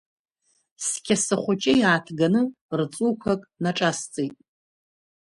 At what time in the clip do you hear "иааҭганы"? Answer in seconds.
1.81-2.41